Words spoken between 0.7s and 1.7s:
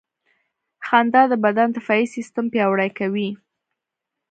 •خندا د بدن